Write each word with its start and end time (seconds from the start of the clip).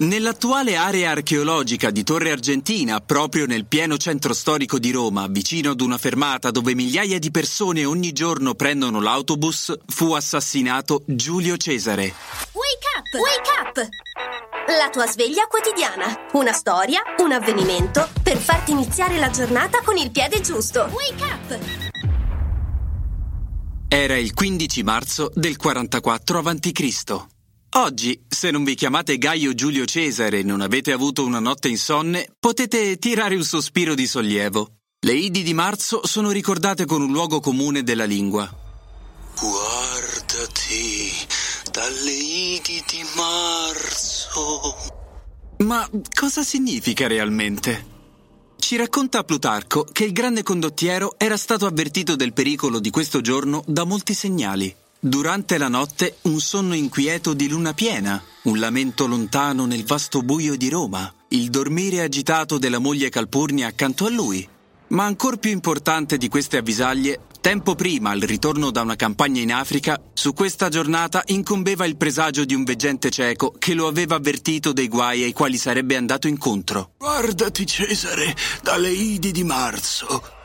Nell'attuale 0.00 0.76
area 0.76 1.10
archeologica 1.10 1.90
di 1.90 2.02
Torre 2.04 2.30
Argentina, 2.30 3.02
proprio 3.02 3.44
nel 3.44 3.66
pieno 3.66 3.98
centro 3.98 4.32
storico 4.32 4.78
di 4.78 4.92
Roma, 4.92 5.26
vicino 5.28 5.72
ad 5.72 5.82
una 5.82 5.98
fermata 5.98 6.50
dove 6.50 6.74
migliaia 6.74 7.18
di 7.18 7.30
persone 7.30 7.84
ogni 7.84 8.12
giorno 8.12 8.54
prendono 8.54 9.02
l'autobus, 9.02 9.76
fu 9.86 10.12
assassinato 10.12 11.02
Giulio 11.04 11.58
Cesare. 11.58 12.14
Wake 12.52 12.86
up! 12.96 13.12
Wake 13.20 13.50
up! 13.60 13.88
La 14.78 14.88
tua 14.88 15.06
sveglia 15.06 15.46
quotidiana. 15.46 16.28
Una 16.32 16.54
storia, 16.54 17.02
un 17.18 17.32
avvenimento 17.32 18.08
per 18.22 18.38
farti 18.38 18.70
iniziare 18.70 19.18
la 19.18 19.28
giornata 19.28 19.82
con 19.82 19.98
il 19.98 20.10
piede 20.10 20.40
giusto. 20.40 20.88
Wake 20.90 21.24
up! 21.24 21.58
Era 23.86 24.16
il 24.16 24.32
15 24.32 24.82
marzo 24.82 25.30
del 25.34 25.58
44 25.58 26.38
a.C. 26.38 27.38
Oggi, 27.74 28.20
se 28.28 28.50
non 28.50 28.64
vi 28.64 28.74
chiamate 28.74 29.16
Gaio 29.16 29.54
Giulio 29.54 29.84
Cesare 29.84 30.40
e 30.40 30.42
non 30.42 30.60
avete 30.60 30.90
avuto 30.90 31.24
una 31.24 31.38
notte 31.38 31.68
insonne, 31.68 32.28
potete 32.40 32.98
tirare 32.98 33.36
un 33.36 33.44
sospiro 33.44 33.94
di 33.94 34.08
sollievo. 34.08 34.78
Le 35.02 35.12
Idi 35.12 35.44
di 35.44 35.54
marzo 35.54 36.04
sono 36.04 36.32
ricordate 36.32 36.84
con 36.84 37.00
un 37.00 37.12
luogo 37.12 37.38
comune 37.38 37.84
della 37.84 38.06
lingua. 38.06 38.52
Guardati 39.38 41.12
dalle 41.70 42.10
Idi 42.10 42.82
di 42.88 43.04
marzo. 43.14 44.74
Ma 45.58 45.88
cosa 46.12 46.42
significa 46.42 47.06
realmente? 47.06 47.86
Ci 48.58 48.74
racconta 48.74 49.22
Plutarco 49.22 49.84
che 49.84 50.02
il 50.04 50.12
grande 50.12 50.42
condottiero 50.42 51.14
era 51.16 51.36
stato 51.36 51.66
avvertito 51.66 52.16
del 52.16 52.32
pericolo 52.32 52.80
di 52.80 52.90
questo 52.90 53.20
giorno 53.20 53.62
da 53.64 53.84
molti 53.84 54.12
segnali. 54.12 54.74
Durante 55.02 55.56
la 55.56 55.68
notte 55.68 56.18
un 56.24 56.40
sonno 56.40 56.74
inquieto 56.74 57.32
di 57.32 57.48
luna 57.48 57.72
piena, 57.72 58.22
un 58.42 58.58
lamento 58.58 59.06
lontano 59.06 59.64
nel 59.64 59.82
vasto 59.82 60.20
buio 60.20 60.58
di 60.58 60.68
Roma, 60.68 61.10
il 61.28 61.48
dormire 61.48 62.02
agitato 62.02 62.58
della 62.58 62.80
moglie 62.80 63.08
Calpurnia 63.08 63.66
accanto 63.66 64.04
a 64.04 64.10
lui. 64.10 64.46
Ma 64.88 65.04
ancor 65.04 65.38
più 65.38 65.52
importante 65.52 66.18
di 66.18 66.28
queste 66.28 66.58
avvisaglie, 66.58 67.20
tempo 67.40 67.74
prima, 67.74 68.10
al 68.10 68.20
ritorno 68.20 68.70
da 68.70 68.82
una 68.82 68.96
campagna 68.96 69.40
in 69.40 69.54
Africa, 69.54 69.98
su 70.12 70.34
questa 70.34 70.68
giornata 70.68 71.22
incombeva 71.28 71.86
il 71.86 71.96
presagio 71.96 72.44
di 72.44 72.52
un 72.52 72.64
veggente 72.64 73.08
cieco 73.08 73.54
che 73.58 73.72
lo 73.72 73.86
aveva 73.86 74.16
avvertito 74.16 74.74
dei 74.74 74.88
guai 74.88 75.22
ai 75.22 75.32
quali 75.32 75.56
sarebbe 75.56 75.96
andato 75.96 76.28
incontro. 76.28 76.90
Guardati, 76.98 77.64
Cesare, 77.64 78.36
dalle 78.62 78.90
Idi 78.90 79.30
di 79.30 79.44
marzo. 79.44 80.39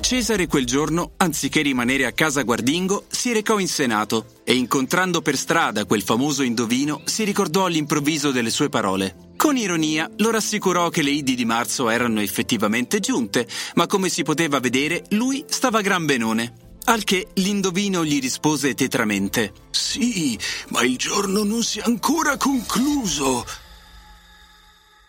Cesare 0.00 0.46
quel 0.46 0.64
giorno, 0.64 1.12
anziché 1.18 1.60
rimanere 1.60 2.06
a 2.06 2.12
casa 2.12 2.42
guardingo, 2.42 3.04
si 3.08 3.32
recò 3.32 3.58
in 3.58 3.68
Senato 3.68 4.40
e 4.42 4.54
incontrando 4.54 5.20
per 5.20 5.36
strada 5.36 5.84
quel 5.84 6.02
famoso 6.02 6.42
indovino, 6.42 7.02
si 7.04 7.24
ricordò 7.24 7.66
all'improvviso 7.66 8.30
delle 8.30 8.50
sue 8.50 8.70
parole. 8.70 9.32
Con 9.36 9.56
ironia 9.56 10.10
lo 10.16 10.30
rassicurò 10.30 10.88
che 10.88 11.02
le 11.02 11.10
Idi 11.10 11.34
di 11.34 11.44
marzo 11.44 11.90
erano 11.90 12.20
effettivamente 12.20 13.00
giunte, 13.00 13.46
ma 13.74 13.86
come 13.86 14.08
si 14.08 14.22
poteva 14.22 14.60
vedere, 14.60 15.04
lui 15.10 15.44
stava 15.46 15.82
gran 15.82 16.06
benone. 16.06 16.54
Al 16.84 17.04
che 17.04 17.28
l'indovino 17.34 18.02
gli 18.02 18.18
rispose 18.18 18.72
tetramente: 18.72 19.52
Sì, 19.70 20.38
ma 20.68 20.82
il 20.82 20.96
giorno 20.96 21.44
non 21.44 21.62
si 21.62 21.80
è 21.80 21.82
ancora 21.84 22.38
concluso. 22.38 23.44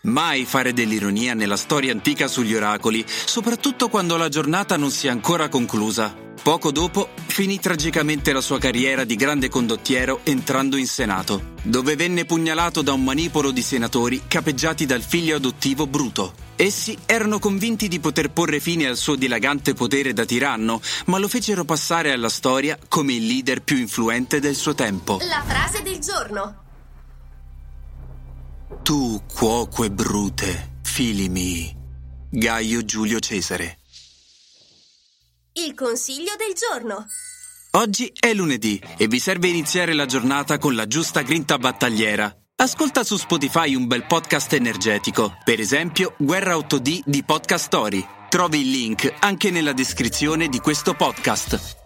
Mai 0.03 0.45
fare 0.45 0.71
dell'ironia 0.71 1.33
nella 1.33 1.57
storia 1.57 1.91
antica 1.91 2.29
sugli 2.29 2.55
oracoli, 2.55 3.03
soprattutto 3.05 3.89
quando 3.89 4.15
la 4.15 4.29
giornata 4.29 4.77
non 4.77 4.91
si 4.91 5.07
è 5.07 5.09
ancora 5.09 5.49
conclusa. 5.49 6.15
Poco 6.41 6.71
dopo 6.71 7.09
finì 7.27 7.59
tragicamente 7.59 8.31
la 8.31 8.39
sua 8.39 8.59
carriera 8.59 9.03
di 9.03 9.17
grande 9.17 9.49
condottiero 9.49 10.21
entrando 10.23 10.77
in 10.77 10.87
Senato, 10.87 11.51
dove 11.63 11.97
venne 11.97 12.23
pugnalato 12.23 12.81
da 12.81 12.93
un 12.93 13.03
manipolo 13.03 13.51
di 13.51 13.61
senatori 13.61 14.21
capeggiati 14.25 14.85
dal 14.85 15.01
figlio 15.01 15.35
adottivo 15.35 15.85
Bruto. 15.85 16.33
Essi 16.55 16.97
erano 17.05 17.37
convinti 17.37 17.89
di 17.89 17.99
poter 17.99 18.29
porre 18.29 18.61
fine 18.61 18.87
al 18.87 18.95
suo 18.95 19.15
dilagante 19.15 19.73
potere 19.73 20.13
da 20.13 20.23
tiranno, 20.23 20.79
ma 21.07 21.17
lo 21.17 21.27
fecero 21.27 21.65
passare 21.65 22.13
alla 22.13 22.29
storia 22.29 22.77
come 22.87 23.15
il 23.15 23.27
leader 23.27 23.61
più 23.61 23.75
influente 23.75 24.39
del 24.39 24.55
suo 24.55 24.73
tempo. 24.73 25.19
La 25.27 25.43
frase 25.45 25.81
del 25.83 25.99
giorno. 25.99 26.67
Tu, 28.83 29.21
cuoque 29.33 29.89
brute, 29.89 30.77
fili 30.83 31.27
miei. 31.27 31.75
Gaio 32.29 32.85
Giulio 32.85 33.19
Cesare. 33.19 33.79
Il 35.53 35.73
consiglio 35.73 36.33
del 36.37 36.53
giorno. 36.53 37.05
Oggi 37.71 38.11
è 38.17 38.33
lunedì 38.33 38.81
e 38.97 39.07
vi 39.07 39.19
serve 39.19 39.47
iniziare 39.47 39.93
la 39.93 40.05
giornata 40.05 40.57
con 40.57 40.75
la 40.75 40.87
giusta 40.87 41.21
grinta 41.21 41.57
battagliera. 41.57 42.33
Ascolta 42.57 43.03
su 43.03 43.17
Spotify 43.17 43.73
un 43.73 43.87
bel 43.87 44.05
podcast 44.05 44.53
energetico, 44.53 45.35
per 45.43 45.59
esempio 45.59 46.13
Guerra 46.17 46.55
8D 46.55 47.01
di 47.05 47.23
Podcast 47.23 47.65
Story. 47.65 48.05
Trovi 48.29 48.61
il 48.61 48.69
link 48.69 49.11
anche 49.19 49.49
nella 49.49 49.73
descrizione 49.73 50.47
di 50.47 50.59
questo 50.59 50.93
podcast. 50.93 51.78